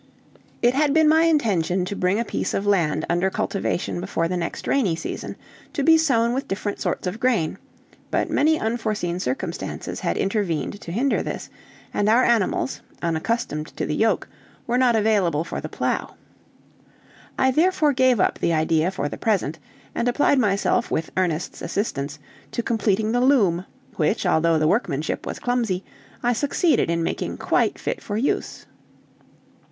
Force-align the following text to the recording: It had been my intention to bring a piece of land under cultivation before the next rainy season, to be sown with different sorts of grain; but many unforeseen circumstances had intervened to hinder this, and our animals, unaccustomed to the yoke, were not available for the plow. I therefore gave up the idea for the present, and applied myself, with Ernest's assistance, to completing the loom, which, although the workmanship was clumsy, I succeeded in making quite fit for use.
It 0.63 0.73
had 0.73 0.95
been 0.95 1.07
my 1.07 1.25
intention 1.25 1.85
to 1.85 1.95
bring 1.95 2.19
a 2.19 2.25
piece 2.25 2.55
of 2.55 2.65
land 2.65 3.05
under 3.07 3.29
cultivation 3.29 4.01
before 4.01 4.27
the 4.27 4.35
next 4.35 4.65
rainy 4.65 4.95
season, 4.95 5.35
to 5.73 5.83
be 5.83 5.95
sown 5.95 6.33
with 6.33 6.47
different 6.47 6.79
sorts 6.81 7.05
of 7.05 7.19
grain; 7.19 7.59
but 8.09 8.27
many 8.27 8.59
unforeseen 8.59 9.19
circumstances 9.19 9.99
had 9.99 10.17
intervened 10.17 10.81
to 10.81 10.91
hinder 10.91 11.21
this, 11.21 11.51
and 11.93 12.09
our 12.09 12.23
animals, 12.23 12.81
unaccustomed 13.03 13.67
to 13.77 13.85
the 13.85 13.95
yoke, 13.95 14.27
were 14.65 14.75
not 14.79 14.95
available 14.95 15.43
for 15.43 15.61
the 15.61 15.69
plow. 15.69 16.15
I 17.37 17.51
therefore 17.51 17.93
gave 17.93 18.19
up 18.19 18.39
the 18.39 18.53
idea 18.53 18.89
for 18.89 19.07
the 19.07 19.19
present, 19.19 19.59
and 19.93 20.07
applied 20.07 20.39
myself, 20.39 20.89
with 20.89 21.11
Ernest's 21.15 21.61
assistance, 21.61 22.17
to 22.53 22.63
completing 22.63 23.11
the 23.11 23.21
loom, 23.21 23.65
which, 23.97 24.25
although 24.25 24.57
the 24.57 24.67
workmanship 24.67 25.27
was 25.27 25.37
clumsy, 25.37 25.83
I 26.23 26.33
succeeded 26.33 26.89
in 26.89 27.03
making 27.03 27.37
quite 27.37 27.77
fit 27.77 28.01
for 28.01 28.17
use. 28.17 28.65